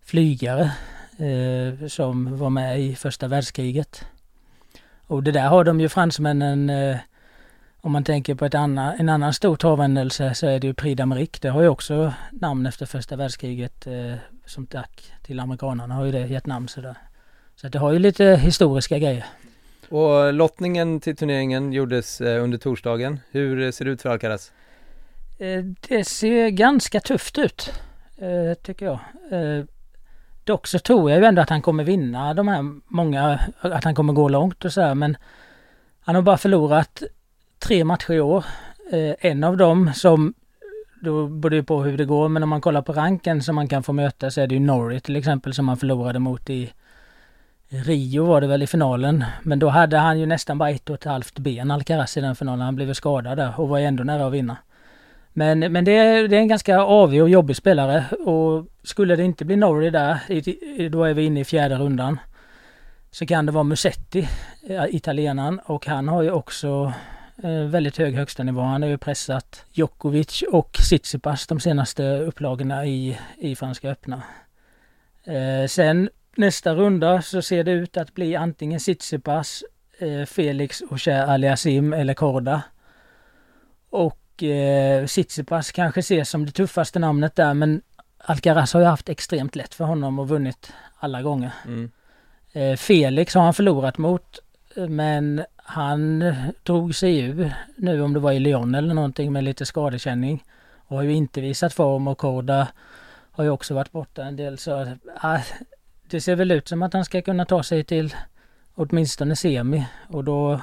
flygare 0.05 0.71
eh, 1.17 1.87
som 1.87 2.37
var 2.37 2.49
med 2.49 2.79
i 2.79 2.95
första 2.95 3.27
världskriget. 3.27 4.05
Och 5.07 5.23
det 5.23 5.31
där 5.31 5.47
har 5.47 5.63
de 5.63 5.79
ju 5.79 5.89
fransmännen, 5.89 6.69
eh, 6.69 6.97
om 7.83 7.91
man 7.91 8.03
tänker 8.03 8.35
på 8.35 8.45
ett 8.45 8.55
annan, 8.55 8.95
en 8.99 9.09
annan 9.09 9.33
stor 9.33 9.55
travhändelse 9.55 10.33
så 10.33 10.47
är 10.47 10.59
det 10.59 10.67
ju 10.67 10.73
Prix 10.73 11.01
d'Amérique. 11.01 11.37
Det 11.41 11.49
har 11.49 11.61
ju 11.61 11.67
också 11.67 12.13
namn 12.31 12.65
efter 12.65 12.85
första 12.85 13.15
världskriget 13.15 13.87
eh, 13.87 14.13
som 14.45 14.65
tack 14.65 15.11
till 15.23 15.39
amerikanerna 15.39 15.93
har 15.93 16.05
ju 16.05 16.11
det 16.11 16.27
gett 16.27 16.45
namn 16.45 16.67
sådär. 16.67 16.97
Så 17.55 17.67
det 17.67 17.79
har 17.79 17.91
ju 17.91 17.99
lite 17.99 18.25
historiska 18.25 18.99
grejer. 18.99 19.25
Och 19.89 20.33
lottningen 20.33 20.99
till 20.99 21.15
turneringen 21.15 21.73
gjordes 21.73 22.21
eh, 22.21 22.43
under 22.43 22.57
torsdagen. 22.57 23.19
Hur 23.31 23.71
ser 23.71 23.85
det 23.85 23.91
ut 23.91 24.01
för 24.01 24.09
Alcaraz? 24.09 24.51
Eh, 25.39 25.63
det 25.87 26.03
ser 26.03 26.49
ganska 26.49 26.99
tufft 26.99 27.37
ut, 27.37 27.73
eh, 28.17 28.53
tycker 28.63 28.85
jag. 28.85 28.99
Dock 30.43 30.67
så 30.67 30.79
tror 30.79 31.11
jag 31.11 31.19
ju 31.19 31.25
ändå 31.25 31.41
att 31.41 31.49
han 31.49 31.61
kommer 31.61 31.83
vinna 31.83 32.33
de 32.33 32.47
här 32.47 32.79
många, 32.87 33.39
att 33.59 33.83
han 33.83 33.95
kommer 33.95 34.13
gå 34.13 34.29
långt 34.29 34.65
och 34.65 34.73
så 34.73 34.81
här, 34.81 34.95
men 34.95 35.17
han 36.01 36.15
har 36.15 36.21
bara 36.21 36.37
förlorat 36.37 37.03
tre 37.63 37.83
matcher 37.83 38.13
i 38.13 38.19
år. 38.19 38.45
Eh, 38.91 39.15
en 39.19 39.43
av 39.43 39.57
dem 39.57 39.91
som, 39.93 40.33
då 41.01 41.27
beror 41.27 41.49
det 41.49 41.63
på 41.63 41.83
hur 41.83 41.97
det 41.97 42.05
går, 42.05 42.29
men 42.29 42.43
om 42.43 42.49
man 42.49 42.61
kollar 42.61 42.81
på 42.81 42.93
ranken 42.93 43.41
som 43.41 43.55
man 43.55 43.67
kan 43.67 43.83
få 43.83 43.93
möta 43.93 44.31
så 44.31 44.41
är 44.41 44.47
det 44.47 44.55
ju 44.55 44.59
Norrie 44.59 44.99
till 44.99 45.15
exempel 45.15 45.53
som 45.53 45.67
han 45.67 45.77
förlorade 45.77 46.19
mot 46.19 46.49
i 46.49 46.73
Rio 47.69 48.25
var 48.25 48.41
det 48.41 48.47
väl 48.47 48.63
i 48.63 48.67
finalen. 48.67 49.23
Men 49.43 49.59
då 49.59 49.69
hade 49.69 49.97
han 49.97 50.19
ju 50.19 50.25
nästan 50.25 50.57
bara 50.57 50.69
ett 50.69 50.89
och 50.89 50.95
ett 50.95 51.03
halvt 51.03 51.39
ben 51.39 51.71
Alcaraz 51.71 52.17
i 52.17 52.21
den 52.21 52.35
finalen. 52.35 52.61
Han 52.61 52.75
blev 52.75 52.93
skadad 52.93 53.37
där 53.37 53.59
och 53.59 53.69
var 53.69 53.79
ändå 53.79 54.03
nära 54.03 54.25
att 54.27 54.33
vinna. 54.33 54.57
Men, 55.33 55.59
men 55.59 55.85
det, 55.85 55.95
är, 55.95 56.27
det 56.27 56.35
är 56.35 56.39
en 56.39 56.47
ganska 56.47 56.79
avig 56.79 57.21
och 57.21 57.29
jobbig 57.29 57.55
spelare 57.55 58.05
och 58.25 58.67
skulle 58.83 59.15
det 59.15 59.23
inte 59.23 59.45
bli 59.45 59.55
Norrie 59.55 59.89
där, 59.89 60.89
då 60.89 61.03
är 61.03 61.13
vi 61.13 61.25
inne 61.25 61.39
i 61.39 61.45
fjärde 61.45 61.75
rundan. 61.75 62.19
Så 63.11 63.25
kan 63.25 63.45
det 63.45 63.51
vara 63.51 63.63
Musetti, 63.63 64.27
eh, 64.69 64.85
italienaren, 64.89 65.59
och 65.65 65.87
han 65.87 66.07
har 66.07 66.21
ju 66.21 66.31
också 66.31 66.93
väldigt 67.69 67.97
hög 67.97 68.15
högsta 68.15 68.43
nivå. 68.43 68.61
Han 68.61 68.81
har 68.81 68.89
ju 68.89 68.97
pressat 68.97 69.65
Djokovic 69.71 70.43
och 70.51 70.73
Tsitsipas 70.73 71.47
de 71.47 71.59
senaste 71.59 72.17
upplagorna 72.19 72.85
i, 72.85 73.19
i 73.37 73.55
Franska 73.55 73.89
öppna. 73.89 74.23
Eh, 75.23 75.67
sen 75.67 76.09
nästa 76.35 76.75
runda 76.75 77.21
så 77.21 77.41
ser 77.41 77.63
det 77.63 77.71
ut 77.71 77.97
att 77.97 78.13
bli 78.13 78.35
antingen 78.35 78.79
Tsitsipas, 78.79 79.63
eh, 79.99 80.25
Felix 80.25 80.81
och 80.81 81.01
Cher 81.01 81.21
Aliasim 81.21 81.93
eller 81.93 82.13
Korda. 82.13 82.61
Och 83.89 84.43
eh, 84.43 85.05
Tsitsipas 85.05 85.71
kanske 85.71 85.99
ses 85.99 86.29
som 86.29 86.45
det 86.45 86.51
tuffaste 86.51 86.99
namnet 86.99 87.35
där 87.35 87.53
men 87.53 87.81
Alcaraz 88.17 88.73
har 88.73 88.81
ju 88.81 88.87
haft 88.87 89.09
extremt 89.09 89.55
lätt 89.55 89.73
för 89.73 89.85
honom 89.85 90.19
och 90.19 90.29
vunnit 90.29 90.73
alla 90.99 91.21
gånger. 91.21 91.51
Mm. 91.65 91.91
Eh, 92.53 92.75
Felix 92.75 93.35
har 93.35 93.43
han 93.43 93.53
förlorat 93.53 93.97
mot 93.97 94.39
men 94.75 95.43
han 95.63 96.33
drog 96.63 96.95
sig 96.95 97.19
ur 97.19 97.53
nu 97.75 98.01
om 98.01 98.13
det 98.13 98.19
var 98.19 98.31
i 98.31 98.39
Lyon 98.39 98.75
eller 98.75 98.93
någonting 98.93 99.33
med 99.33 99.43
lite 99.43 99.65
skadekänning. 99.65 100.43
Och 100.75 100.97
har 100.97 101.03
ju 101.03 101.13
inte 101.13 101.41
visat 101.41 101.73
form 101.73 102.07
och 102.07 102.17
Korda 102.17 102.67
har 103.31 103.43
ju 103.43 103.49
också 103.49 103.73
varit 103.73 103.91
borta 103.91 104.23
en 104.23 104.35
del 104.35 104.57
så 104.57 104.81
äh, 104.81 105.41
det 106.09 106.21
ser 106.21 106.35
väl 106.35 106.51
ut 106.51 106.67
som 106.67 106.83
att 106.83 106.93
han 106.93 107.05
ska 107.05 107.21
kunna 107.21 107.45
ta 107.45 107.63
sig 107.63 107.83
till 107.83 108.15
åtminstone 108.75 109.35
semi 109.35 109.85
och 110.07 110.23
då 110.23 110.61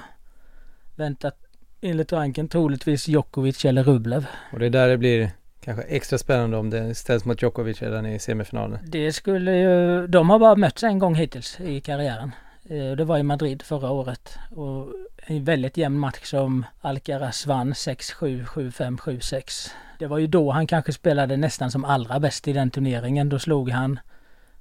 väntar 0.96 1.32
enligt 1.80 2.12
ranken 2.12 2.48
troligtvis 2.48 3.08
Djokovic 3.08 3.64
eller 3.64 3.84
Rublev. 3.84 4.26
Och 4.52 4.58
det 4.58 4.66
är 4.66 4.70
där 4.70 4.88
det 4.88 4.98
blir 4.98 5.30
kanske 5.64 5.82
extra 5.82 6.18
spännande 6.18 6.56
om 6.56 6.70
det 6.70 6.94
ställs 6.94 7.24
mot 7.24 7.42
Djokovic 7.42 7.82
redan 7.82 8.06
i 8.06 8.18
semifinalen. 8.18 8.78
Det 8.82 9.12
skulle 9.12 9.56
ju, 9.56 10.06
de 10.06 10.30
har 10.30 10.38
bara 10.38 10.56
mötts 10.56 10.82
en 10.82 10.98
gång 10.98 11.14
hittills 11.14 11.60
i 11.60 11.80
karriären. 11.80 12.32
Eh, 12.70 12.96
det 12.96 13.04
var 13.04 13.18
i 13.18 13.22
Madrid 13.22 13.62
förra 13.62 13.90
året 13.90 14.38
och 14.50 14.86
en 15.16 15.44
väldigt 15.44 15.76
jämn 15.76 15.98
match 15.98 16.24
som 16.24 16.66
Alcaraz 16.80 17.46
vann 17.46 17.72
6-7, 17.72 18.44
7-5, 18.44 18.96
7-6. 18.96 19.70
Det 19.98 20.06
var 20.06 20.18
ju 20.18 20.26
då 20.26 20.50
han 20.50 20.66
kanske 20.66 20.92
spelade 20.92 21.36
nästan 21.36 21.70
som 21.70 21.84
allra 21.84 22.20
bäst 22.20 22.48
i 22.48 22.52
den 22.52 22.70
turneringen. 22.70 23.28
Då 23.28 23.38
slog 23.38 23.70
han 23.70 23.98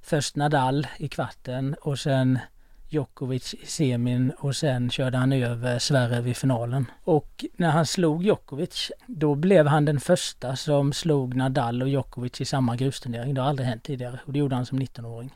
först 0.02 0.36
Nadal 0.36 0.86
i 0.96 1.08
kvarten 1.08 1.76
och 1.80 1.98
sen 1.98 2.38
Djokovic 2.88 3.54
i 3.54 3.66
semin 3.66 4.32
och 4.38 4.56
sen 4.56 4.90
körde 4.90 5.18
han 5.18 5.32
över 5.32 5.78
Sverre 5.78 6.20
vid 6.20 6.36
finalen. 6.36 6.86
Och 7.04 7.44
när 7.56 7.70
han 7.70 7.86
slog 7.86 8.24
Djokovic, 8.24 8.90
då 9.06 9.34
blev 9.34 9.66
han 9.66 9.84
den 9.84 10.00
första 10.00 10.56
som 10.56 10.92
slog 10.92 11.36
Nadal 11.36 11.82
och 11.82 11.88
Djokovic 11.88 12.40
i 12.40 12.44
samma 12.44 12.76
grusturnering. 12.76 13.34
Det 13.34 13.40
har 13.40 13.48
aldrig 13.48 13.68
hänt 13.68 13.82
tidigare 13.82 14.20
och 14.24 14.32
det 14.32 14.38
gjorde 14.38 14.56
han 14.56 14.66
som 14.66 14.80
19-åring. 14.80 15.30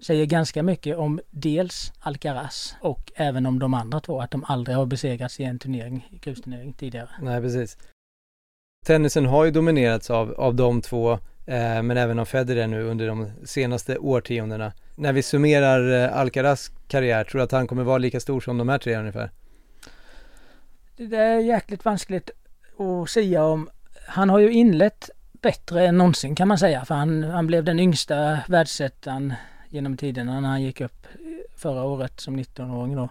Säger 0.00 0.26
ganska 0.26 0.62
mycket 0.62 0.96
om 0.96 1.20
dels 1.30 1.92
Alcaraz 1.98 2.76
och 2.80 3.12
även 3.14 3.46
om 3.46 3.58
de 3.58 3.74
andra 3.74 4.00
två, 4.00 4.20
att 4.20 4.30
de 4.30 4.44
aldrig 4.44 4.76
har 4.76 4.86
besegrats 4.86 5.40
i 5.40 5.44
en 5.44 5.58
turnering, 5.58 6.18
grusturnering 6.22 6.72
tidigare. 6.72 7.08
Nej, 7.20 7.40
precis. 7.40 7.78
Tennisen 8.86 9.26
har 9.26 9.44
ju 9.44 9.50
dominerats 9.50 10.10
av, 10.10 10.34
av 10.34 10.54
de 10.54 10.82
två, 10.82 11.12
eh, 11.46 11.82
men 11.82 11.96
även 11.96 12.18
av 12.18 12.24
Federer 12.24 12.66
nu 12.66 12.82
under 12.82 13.06
de 13.06 13.30
senaste 13.44 13.98
årtiondena. 13.98 14.72
När 14.94 15.12
vi 15.12 15.22
summerar 15.22 16.04
eh, 16.04 16.18
Alcaraz 16.18 16.70
karriär, 16.88 17.24
tror 17.24 17.38
du 17.38 17.44
att 17.44 17.52
han 17.52 17.66
kommer 17.66 17.84
vara 17.84 17.98
lika 17.98 18.20
stor 18.20 18.40
som 18.40 18.58
de 18.58 18.68
här 18.68 18.78
tre 18.78 18.96
ungefär? 18.96 19.30
Det 20.96 21.16
är 21.16 21.38
jäkligt 21.38 21.84
vanskligt 21.84 22.30
att 22.78 23.10
säga 23.10 23.44
om. 23.44 23.70
Han 24.06 24.30
har 24.30 24.38
ju 24.38 24.52
inlett 24.52 25.10
bättre 25.32 25.86
än 25.86 25.98
någonsin 25.98 26.34
kan 26.34 26.48
man 26.48 26.58
säga, 26.58 26.84
för 26.84 26.94
han, 26.94 27.24
han 27.24 27.46
blev 27.46 27.64
den 27.64 27.80
yngsta 27.80 28.38
världsettan 28.48 29.34
genom 29.70 29.96
tiderna 29.96 30.40
när 30.40 30.48
han 30.48 30.62
gick 30.62 30.80
upp 30.80 31.06
förra 31.56 31.84
året 31.84 32.20
som 32.20 32.40
19-åring 32.40 32.96
då. 32.96 33.08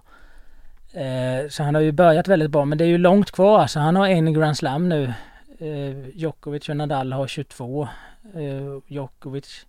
Eh, 1.00 1.50
så 1.50 1.63
han 1.63 1.75
har 1.75 1.81
ju 1.81 1.91
börjat 1.91 2.27
väldigt 2.27 2.51
bra, 2.51 2.65
men 2.65 2.77
det 2.77 2.83
är 2.83 2.88
ju 2.88 2.97
långt 2.97 3.31
kvar. 3.31 3.59
Alltså 3.59 3.79
han 3.79 3.95
har 3.95 4.07
en 4.07 4.33
Grand 4.33 4.57
Slam 4.57 4.89
nu. 4.89 5.13
Eh, 5.59 6.09
Djokovic 6.13 6.69
och 6.69 6.77
Nadal 6.77 7.13
har 7.13 7.27
22. 7.27 7.88
Eh, 8.33 8.79
Djokovic 8.88 9.65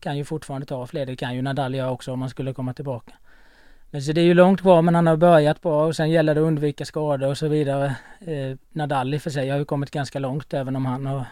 kan 0.00 0.16
ju 0.16 0.24
fortfarande 0.24 0.66
ta 0.66 0.86
fler. 0.86 1.06
Det 1.06 1.16
kan 1.16 1.34
ju 1.34 1.42
Nadal 1.42 1.74
göra 1.74 1.90
också 1.90 2.12
om 2.12 2.20
han 2.20 2.30
skulle 2.30 2.52
komma 2.52 2.74
tillbaka. 2.74 3.12
Men 3.90 4.02
så 4.02 4.12
det 4.12 4.20
är 4.20 4.24
ju 4.24 4.34
långt 4.34 4.60
kvar 4.60 4.82
men 4.82 4.94
han 4.94 5.06
har 5.06 5.16
börjat 5.16 5.62
bra 5.62 5.86
och 5.86 5.96
sen 5.96 6.10
gäller 6.10 6.34
det 6.34 6.40
att 6.40 6.46
undvika 6.46 6.84
skador 6.84 7.28
och 7.28 7.38
så 7.38 7.48
vidare. 7.48 7.96
Eh, 8.20 8.56
Nadal 8.72 9.14
i 9.14 9.16
och 9.16 9.22
för 9.22 9.30
sig 9.30 9.48
har 9.48 9.58
ju 9.58 9.64
kommit 9.64 9.90
ganska 9.90 10.18
långt 10.18 10.54
även 10.54 10.76
om 10.76 10.86
han 10.86 11.06
har 11.06 11.24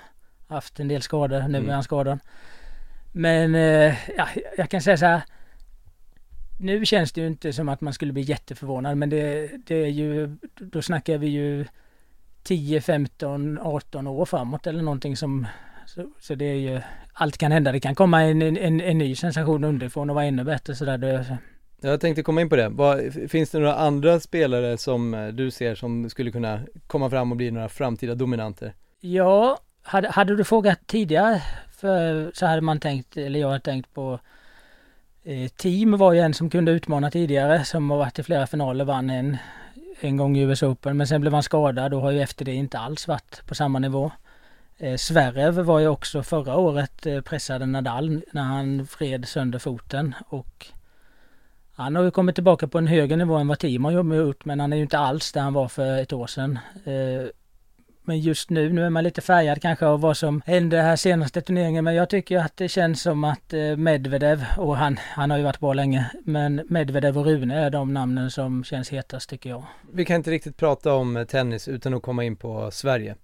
haft 0.49 0.81
en 0.81 0.89
del 0.89 1.03
skador. 1.03 1.41
Nu 1.41 1.59
mm. 1.59 1.71
är 1.71 1.75
han 1.75 1.83
skadad. 1.83 2.19
Men 3.13 3.55
eh, 3.55 3.95
ja, 4.17 4.29
jag 4.57 4.71
kan 4.71 4.81
säga 4.81 4.97
så 4.97 5.07
här. 5.07 5.23
Nu 6.61 6.87
känns 6.87 7.13
det 7.13 7.21
ju 7.21 7.27
inte 7.27 7.53
som 7.53 7.69
att 7.69 7.81
man 7.81 7.93
skulle 7.93 8.13
bli 8.13 8.23
jätteförvånad 8.23 8.97
men 8.97 9.11
det, 9.11 9.51
det 9.67 9.75
är 9.75 9.89
ju, 9.89 10.37
då 10.55 10.83
snackar 10.83 11.19
vi 11.19 11.27
ju 11.27 11.67
10, 12.43 12.81
15, 12.81 13.59
18 13.63 14.07
år 14.07 14.25
framåt 14.25 14.67
eller 14.67 14.83
någonting 14.83 15.17
som 15.17 15.47
så, 15.87 16.13
så, 16.21 16.35
det 16.35 16.45
är 16.45 16.55
ju, 16.55 16.81
allt 17.13 17.39
kan 17.39 17.53
hända. 17.53 17.73
Det 17.73 17.81
kan 17.81 17.95
komma 17.95 18.23
en, 18.23 18.43
en, 18.43 18.81
en 18.81 18.99
ny 18.99 19.15
sensation 19.15 19.65
underifrån 19.65 20.11
och 20.11 20.15
vara 20.15 20.25
ännu 20.25 20.45
bättre 20.45 20.75
sådär. 20.75 20.99
Det, 20.99 21.39
jag 21.81 22.01
tänkte 22.01 22.23
komma 22.23 22.41
in 22.41 22.49
på 22.49 22.57
det. 22.57 22.69
Vad, 22.69 23.01
finns 23.29 23.51
det 23.51 23.59
några 23.59 23.75
andra 23.75 24.21
spelare 24.21 24.79
som 24.79 25.15
eh, 25.15 25.29
du 25.29 25.51
ser 25.51 25.75
som 25.75 26.11
skulle 26.11 26.31
kunna 26.31 26.61
komma 26.87 27.11
fram 27.11 27.31
och 27.31 27.37
bli 27.37 27.51
några 27.51 27.69
framtida 27.69 28.15
dominanter? 28.15 28.75
Ja, 29.01 29.59
hade, 29.83 30.09
hade 30.09 30.37
du 30.37 30.45
frågat 30.45 30.87
tidigare 30.87 31.43
för 31.81 32.31
så 32.35 32.47
hade 32.47 32.61
man 32.61 32.81
tänkt, 32.81 33.17
eller 33.17 33.41
jag 33.41 33.49
hade 33.49 33.61
tänkt 33.61 33.95
på 33.95 34.21
eh, 35.25 35.49
Team 35.49 35.97
var 35.97 36.13
ju 36.13 36.21
en 36.21 36.35
som 36.35 36.51
kunde 36.51 36.73
utmana 36.73 37.11
tidigare 37.11 37.65
som 37.65 37.91
har 37.91 37.99
varit 37.99 38.19
i 38.19 38.23
flera 38.23 38.47
finaler, 38.47 38.85
vann 38.85 39.11
en, 39.11 39.37
en 40.01 40.17
gång 40.17 40.37
i 40.37 40.43
US 40.43 40.63
Open 40.63 40.97
men 40.97 41.07
sen 41.07 41.21
blev 41.21 41.33
han 41.33 41.43
skadad 41.43 41.95
och 41.95 42.01
har 42.01 42.11
ju 42.11 42.21
efter 42.21 42.45
det 42.45 42.55
inte 42.55 42.79
alls 42.79 43.09
varit 43.09 43.47
på 43.47 43.55
samma 43.55 43.79
nivå. 43.79 44.11
Eh, 44.79 44.97
Sverrev 44.97 45.55
var 45.55 45.79
ju 45.79 45.89
också 45.89 46.23
förra 46.23 46.57
året 46.57 47.07
eh, 47.07 47.21
pressade 47.21 47.67
Nadal 47.67 48.23
när 48.33 48.43
han 48.43 48.85
vred 48.99 49.29
sönder 49.29 49.59
foten 49.59 50.15
och 50.29 50.67
han 51.73 51.97
har 51.97 52.03
ju 52.03 52.11
kommit 52.11 52.35
tillbaka 52.35 52.69
på 52.69 52.79
en 52.79 52.87
högre 52.87 53.17
nivå 53.17 53.37
än 53.37 53.49
vad 53.49 53.59
Team 53.59 53.85
har 53.85 53.93
gjort 53.93 54.45
men 54.45 54.61
han 54.61 54.73
är 54.73 54.77
ju 54.77 54.83
inte 54.83 54.99
alls 54.99 55.33
där 55.33 55.41
han 55.41 55.53
var 55.53 55.69
för 55.69 55.99
ett 55.99 56.13
år 56.13 56.27
sedan. 56.27 56.59
Eh, 56.85 57.29
men 58.09 58.21
just 58.21 58.51
nu, 58.51 58.73
nu 58.73 58.87
är 58.87 58.91
man 58.91 59.05
lite 59.05 59.21
färgad 59.21 59.63
kanske 59.63 59.87
av 59.87 60.01
vad 60.01 60.17
som 60.17 60.43
hände 60.47 60.83
här 60.83 60.97
senaste 60.97 61.41
turneringen. 61.41 61.85
Men 61.85 61.95
jag 61.95 62.09
tycker 62.09 62.39
att 62.39 62.57
det 62.57 62.69
känns 62.69 63.03
som 63.03 63.25
att 63.25 63.53
eh, 63.53 63.77
Medvedev, 63.77 64.45
och 64.57 64.77
han, 64.77 64.99
han 65.01 65.31
har 65.31 65.39
ju 65.39 65.45
varit 65.45 65.61
bra 65.61 65.73
länge, 65.73 66.11
men 66.25 66.63
Medvedev 66.69 67.19
och 67.19 67.25
Rune 67.25 67.59
är 67.59 67.71
de 67.71 67.95
namnen 67.95 68.31
som 68.31 68.65
känns 68.65 68.91
hetast 68.91 69.31
tycker 69.31 69.51
jag. 69.51 69.65
Vi 69.93 70.05
kan 70.05 70.17
inte 70.17 70.31
riktigt 70.31 70.57
prata 70.57 70.95
om 70.95 71.17
eh, 71.17 71.25
tennis 71.25 71.69
utan 71.69 71.95
att 71.95 72.03
komma 72.03 72.25
in 72.25 72.37
på 72.37 72.71
Sverige. 72.71 73.15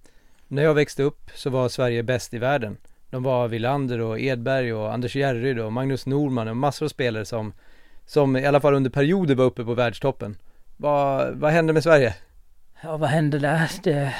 När 0.48 0.62
jag 0.62 0.74
växte 0.74 1.02
upp 1.02 1.30
så 1.34 1.50
var 1.50 1.68
Sverige 1.68 2.02
bäst 2.02 2.34
i 2.34 2.38
världen. 2.38 2.76
De 3.10 3.22
var 3.22 3.48
Villander 3.48 4.00
och 4.00 4.20
Edberg 4.20 4.74
och 4.74 4.94
Anders 4.94 5.16
Järryd 5.16 5.58
och 5.58 5.72
Magnus 5.72 6.06
Norman 6.06 6.48
och 6.48 6.56
massor 6.56 6.86
av 6.86 6.88
spelare 6.88 7.24
som, 7.24 7.52
som 8.06 8.36
i 8.36 8.46
alla 8.46 8.60
fall 8.60 8.74
under 8.74 8.90
perioder 8.90 9.34
var 9.34 9.44
uppe 9.44 9.64
på 9.64 9.74
världstoppen. 9.74 10.36
Vad, 10.76 11.34
vad 11.34 11.52
hände 11.52 11.72
med 11.72 11.82
Sverige? 11.82 12.14
Ja, 12.82 12.96
vad 12.96 13.10
hände 13.10 13.38
där? 13.38 13.70
Det, 13.82 14.14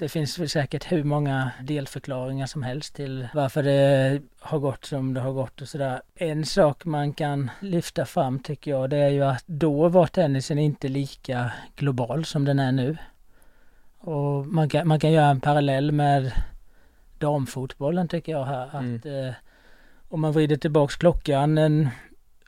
det 0.00 0.08
finns 0.08 0.52
säkert 0.52 0.92
hur 0.92 1.04
många 1.04 1.50
delförklaringar 1.62 2.46
som 2.46 2.62
helst 2.62 2.94
till 2.94 3.28
varför 3.34 3.62
det 3.62 4.22
har 4.40 4.58
gått 4.58 4.84
som 4.84 5.14
det 5.14 5.20
har 5.20 5.32
gått 5.32 5.60
och 5.60 5.68
sådär. 5.68 6.02
En 6.14 6.44
sak 6.44 6.84
man 6.84 7.12
kan 7.12 7.50
lyfta 7.60 8.04
fram 8.06 8.38
tycker 8.38 8.70
jag 8.70 8.90
det 8.90 8.96
är 8.96 9.08
ju 9.08 9.24
att 9.24 9.44
då 9.46 9.88
var 9.88 10.06
tennisen 10.06 10.58
inte 10.58 10.88
lika 10.88 11.52
global 11.76 12.24
som 12.24 12.44
den 12.44 12.58
är 12.58 12.72
nu. 12.72 12.96
Och 13.98 14.46
man 14.46 14.68
kan, 14.68 14.88
man 14.88 15.00
kan 15.00 15.12
göra 15.12 15.30
en 15.30 15.40
parallell 15.40 15.92
med 15.92 16.32
damfotbollen 17.18 18.08
tycker 18.08 18.32
jag 18.32 18.44
här. 18.44 18.78
Mm. 18.78 18.96
Att 18.96 19.06
eh, 19.06 19.34
om 20.08 20.20
man 20.20 20.32
vrider 20.32 20.56
tillbaks 20.56 20.96
klockan 20.96 21.58
en, 21.58 21.88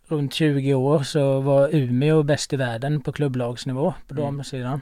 runt 0.07 0.33
20 0.35 0.75
år 0.75 1.03
så 1.03 1.41
var 1.41 1.75
Umeå 1.75 2.23
bäst 2.23 2.53
i 2.53 2.57
världen 2.57 3.01
på 3.01 3.13
klubblagsnivå 3.13 3.95
på 4.09 4.15
mm. 4.15 4.25
damsidan. 4.25 4.81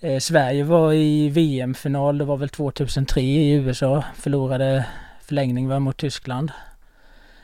Eh, 0.00 0.18
Sverige 0.18 0.64
var 0.64 0.92
i 0.92 1.28
VM-final, 1.28 2.18
det 2.18 2.24
var 2.24 2.36
väl 2.36 2.48
2003 2.48 3.20
i 3.20 3.52
USA, 3.52 4.04
förlorade 4.14 4.86
förlängning 5.20 5.68
var 5.68 5.80
mot 5.80 5.96
Tyskland. 5.96 6.52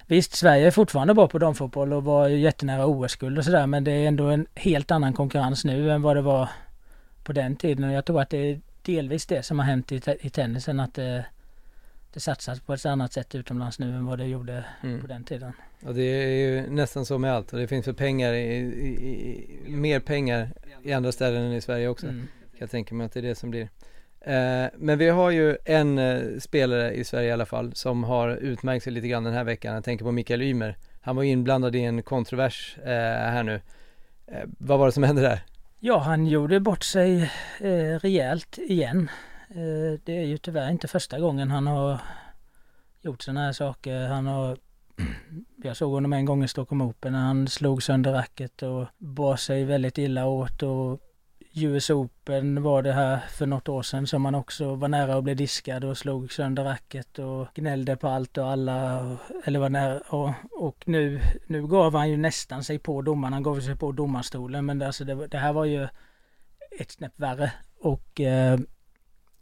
Visst, 0.06 0.34
Sverige 0.34 0.66
är 0.66 0.70
fortfarande 0.70 1.14
bra 1.14 1.28
på 1.28 1.38
damfotboll 1.38 1.92
och 1.92 2.04
var 2.04 2.28
jättenära 2.28 2.86
OS-guld 2.86 3.38
och 3.38 3.44
sådär 3.44 3.66
men 3.66 3.84
det 3.84 3.92
är 3.92 4.08
ändå 4.08 4.24
en 4.24 4.46
helt 4.54 4.90
annan 4.90 5.12
konkurrens 5.12 5.64
nu 5.64 5.90
än 5.90 6.02
vad 6.02 6.16
det 6.16 6.22
var 6.22 6.48
på 7.24 7.32
den 7.32 7.56
tiden. 7.56 7.84
Och 7.84 7.92
jag 7.92 8.04
tror 8.04 8.20
att 8.20 8.30
det 8.30 8.36
är 8.38 8.60
delvis 8.82 9.26
det 9.26 9.42
som 9.42 9.58
har 9.58 9.66
hänt 9.66 9.92
i, 9.92 10.00
i 10.20 10.30
tennisen 10.30 10.80
att 10.80 10.94
det, 10.94 11.24
det 12.12 12.20
satsas 12.20 12.60
på 12.60 12.74
ett 12.74 12.86
annat 12.86 13.12
sätt 13.12 13.34
utomlands 13.34 13.78
nu 13.78 13.96
än 13.96 14.06
vad 14.06 14.18
det 14.18 14.26
gjorde 14.26 14.64
mm. 14.82 15.00
på 15.00 15.06
den 15.06 15.24
tiden. 15.24 15.52
Ja 15.80 15.92
det 15.92 16.02
är 16.02 16.28
ju 16.28 16.70
nästan 16.70 17.06
så 17.06 17.18
med 17.18 17.32
allt 17.32 17.52
och 17.52 17.58
det 17.58 17.66
finns 17.66 17.84
för 17.84 17.92
pengar, 17.92 18.32
i, 18.32 18.38
i, 18.38 18.88
i, 19.66 19.70
mer 19.70 20.00
pengar 20.00 20.48
i 20.82 20.92
andra 20.92 21.12
ställen 21.12 21.42
än 21.42 21.52
i 21.52 21.60
Sverige 21.60 21.88
också. 21.88 22.06
Mm 22.06 22.28
jag 22.62 22.70
tänker 22.70 22.94
mig 22.94 23.06
att 23.06 23.12
det 23.12 23.20
är 23.20 23.22
det 23.22 23.34
som 23.34 23.50
blir. 23.50 23.68
Eh, 24.20 24.66
men 24.74 24.98
vi 24.98 25.08
har 25.08 25.30
ju 25.30 25.56
en 25.64 25.98
eh, 25.98 26.38
spelare 26.38 26.94
i 26.94 27.04
Sverige 27.04 27.28
i 27.28 27.32
alla 27.32 27.46
fall 27.46 27.74
som 27.74 28.04
har 28.04 28.28
utmärkt 28.28 28.84
sig 28.84 28.92
lite 28.92 29.08
grann 29.08 29.24
den 29.24 29.34
här 29.34 29.44
veckan. 29.44 29.74
Jag 29.74 29.84
tänker 29.84 30.04
på 30.04 30.12
Mikael 30.12 30.42
Ymer. 30.42 30.76
Han 31.00 31.16
var 31.16 31.22
inblandad 31.22 31.76
i 31.76 31.80
en 31.80 32.02
kontrovers 32.02 32.78
eh, 32.78 32.90
här 33.32 33.42
nu. 33.42 33.60
Vad 34.58 34.78
var 34.78 34.86
det 34.86 34.92
som 34.92 35.02
hände 35.02 35.22
där? 35.22 35.40
Ja, 35.80 35.98
han 35.98 36.26
gjorde 36.26 36.60
bort 36.60 36.84
sig 36.84 37.22
eh, 37.60 37.98
rejält 37.98 38.58
igen. 38.58 39.10
Det 40.04 40.16
är 40.16 40.24
ju 40.24 40.38
tyvärr 40.38 40.70
inte 40.70 40.88
första 40.88 41.20
gången 41.20 41.50
han 41.50 41.66
har 41.66 41.98
gjort 43.00 43.22
sådana 43.22 43.40
här 43.40 43.52
saker. 43.52 44.06
Han 44.06 44.26
har 44.26 44.58
jag 45.62 45.76
såg 45.76 45.92
honom 45.92 46.12
en 46.12 46.24
gång 46.24 46.44
i 46.44 46.48
Stockholm 46.48 46.82
Open 46.82 47.12
när 47.12 47.20
han 47.20 47.48
slog 47.48 47.82
sönder 47.82 48.12
racket 48.12 48.62
och 48.62 48.86
bar 48.98 49.36
sig 49.36 49.64
väldigt 49.64 49.98
illa 49.98 50.26
åt 50.26 50.62
och 50.62 51.00
US 51.54 51.90
Open 51.90 52.62
var 52.62 52.82
det 52.82 52.92
här 52.92 53.18
för 53.30 53.46
något 53.46 53.68
år 53.68 53.82
sedan 53.82 54.06
som 54.06 54.22
man 54.22 54.34
också 54.34 54.74
var 54.74 54.88
nära 54.88 55.14
att 55.14 55.24
bli 55.24 55.34
diskad 55.34 55.84
och 55.84 55.98
slog 55.98 56.32
sönder 56.32 56.64
racket 56.64 57.18
och 57.18 57.48
gnällde 57.54 57.96
på 57.96 58.08
allt 58.08 58.38
och 58.38 58.46
alla. 58.46 59.16
eller 59.44 59.58
var 59.58 59.68
nära. 59.68 60.00
Och, 60.08 60.30
och 60.50 60.82
nu, 60.84 61.20
nu 61.46 61.66
gav 61.66 61.94
han 61.94 62.10
ju 62.10 62.16
nästan 62.16 62.64
sig 62.64 62.78
på 62.78 63.02
domaren. 63.02 63.32
Han 63.32 63.42
gav 63.42 63.60
sig 63.60 63.76
på 63.76 63.92
domarstolen 63.92 64.66
men 64.66 64.78
det, 64.78 64.86
alltså 64.86 65.04
det, 65.04 65.26
det 65.26 65.38
här 65.38 65.52
var 65.52 65.64
ju 65.64 65.88
ett 66.78 66.90
snäpp 66.90 67.12
värre. 67.16 67.52
Och 67.80 68.20
eh, 68.20 68.58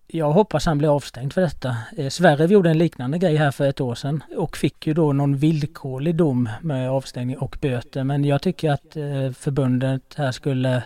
jag 0.07 0.33
hoppas 0.33 0.67
han 0.67 0.79
blir 0.79 0.97
avstängd 0.97 1.33
för 1.33 1.41
detta. 1.41 1.77
Eh, 1.97 2.09
Sverige 2.09 2.47
gjorde 2.47 2.71
en 2.71 2.79
liknande 2.79 3.19
grej 3.19 3.37
här 3.37 3.51
för 3.51 3.69
ett 3.69 3.81
år 3.81 3.95
sedan 3.95 4.25
och 4.37 4.57
fick 4.57 4.87
ju 4.87 4.95
då 4.95 5.13
någon 5.13 5.37
villkorlig 5.37 6.15
dom 6.15 6.49
med 6.61 6.91
avstängning 6.91 7.39
och 7.39 7.59
böter. 7.61 8.05
Men 8.05 8.25
jag 8.25 8.43
tycker 8.43 8.71
att 8.71 8.97
eh, 8.97 9.31
förbundet 9.33 10.15
här 10.17 10.33
skulle 10.33 10.83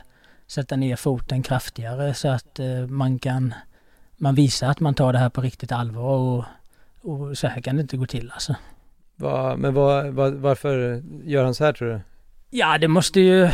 sätta 0.54 0.76
ner 0.76 0.96
foten 0.96 1.42
kraftigare 1.42 2.14
så 2.14 2.28
att 2.28 2.58
eh, 2.58 2.87
man 2.88 3.18
kan 3.18 3.54
man 4.16 4.34
visar 4.34 4.68
att 4.68 4.80
man 4.80 4.94
tar 4.94 5.12
det 5.12 5.18
här 5.18 5.30
på 5.30 5.40
riktigt 5.40 5.73
allvar 5.73 6.18
och, 6.18 6.44
och 7.00 7.38
så 7.38 7.46
här 7.46 7.61
kan 7.61 7.76
det 7.76 7.82
inte 7.82 7.96
gå 7.96 8.06
till 8.06 8.30
alltså. 8.34 8.54
Va, 9.16 9.56
men 9.56 9.75
va, 9.75 10.11
va, 10.11 10.30
varför 10.30 11.02
gör 11.25 11.44
han 11.44 11.54
så 11.54 11.64
här 11.64 11.73
tror 11.73 11.88
du? 11.88 12.00
Ja 12.50 12.78
det 12.78 12.88
måste 12.88 13.20
ju 13.20 13.49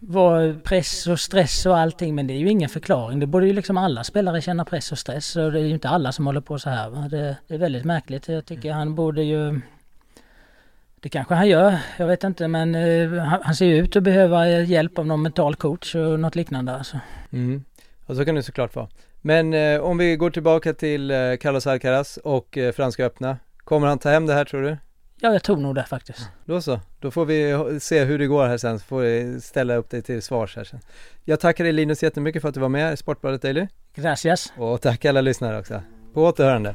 var 0.00 0.60
press 0.62 1.06
och 1.06 1.20
stress 1.20 1.66
och 1.66 1.78
allting 1.78 2.14
men 2.14 2.26
det 2.26 2.34
är 2.34 2.38
ju 2.38 2.50
ingen 2.50 2.68
förklaring. 2.68 3.20
Det 3.20 3.26
borde 3.26 3.46
ju 3.46 3.52
liksom 3.52 3.76
alla 3.76 4.04
spelare 4.04 4.40
känna 4.40 4.64
press 4.64 4.92
och 4.92 4.98
stress 4.98 5.36
och 5.36 5.52
det 5.52 5.60
är 5.60 5.64
ju 5.64 5.74
inte 5.74 5.88
alla 5.88 6.12
som 6.12 6.26
håller 6.26 6.40
på 6.40 6.58
så 6.58 6.70
här. 6.70 6.90
Va? 6.90 7.08
Det, 7.10 7.36
det 7.48 7.54
är 7.54 7.58
väldigt 7.58 7.84
märkligt. 7.84 8.28
Jag 8.28 8.46
tycker 8.46 8.72
han 8.72 8.94
borde 8.94 9.22
ju... 9.22 9.60
Det 11.00 11.08
kanske 11.08 11.34
han 11.34 11.48
gör, 11.48 11.78
jag 11.98 12.06
vet 12.06 12.24
inte 12.24 12.48
men 12.48 12.74
uh, 12.74 13.18
han, 13.20 13.40
han, 13.42 13.54
ser 13.54 13.66
ut 13.66 13.96
att 13.96 14.02
behöva 14.02 14.48
hjälp 14.48 14.98
av 14.98 15.06
någon 15.06 15.22
mental 15.22 15.56
coach 15.56 15.94
och 15.94 16.20
något 16.20 16.34
liknande. 16.34 16.74
Alltså. 16.76 17.00
Mm. 17.32 17.64
Och 18.06 18.16
så 18.16 18.24
kan 18.24 18.34
det 18.34 18.42
såklart 18.42 18.74
vara. 18.74 18.88
Men 19.26 19.54
eh, 19.54 19.80
om 19.80 19.98
vi 19.98 20.16
går 20.16 20.30
tillbaka 20.30 20.74
till 20.74 21.10
eh, 21.10 21.16
Carlos 21.40 21.66
Alcaraz 21.66 22.16
och 22.16 22.58
eh, 22.58 22.72
Franska 22.72 23.04
öppna. 23.04 23.38
Kommer 23.56 23.86
han 23.86 23.98
ta 23.98 24.08
hem 24.10 24.26
det 24.26 24.34
här 24.34 24.44
tror 24.44 24.62
du? 24.62 24.76
Ja, 25.20 25.32
jag 25.32 25.42
tror 25.42 25.56
nog 25.56 25.74
det 25.74 25.84
faktiskt. 25.84 26.28
Då 26.44 26.60
så, 26.60 26.80
då 27.00 27.10
får 27.10 27.24
vi 27.24 27.80
se 27.80 28.04
hur 28.04 28.18
det 28.18 28.26
går 28.26 28.46
här 28.46 28.58
sen, 28.58 28.78
så 28.78 28.84
får 28.84 29.00
vi 29.00 29.40
ställa 29.40 29.74
upp 29.74 29.90
dig 29.90 30.02
till 30.02 30.22
svars 30.22 30.56
här 30.56 30.64
sen. 30.64 30.80
Jag 31.24 31.40
tackar 31.40 31.64
dig 31.64 31.72
Linus 31.72 32.02
jättemycket 32.02 32.42
för 32.42 32.48
att 32.48 32.54
du 32.54 32.60
var 32.60 32.68
med 32.68 32.92
i 32.94 32.96
Sportbladet 32.96 33.42
Daily. 33.42 33.66
Gracias. 33.94 34.52
Och 34.56 34.80
tack 34.80 35.04
alla 35.04 35.20
lyssnare 35.20 35.58
också. 35.58 35.82
På 36.14 36.24
återhörande. 36.24 36.74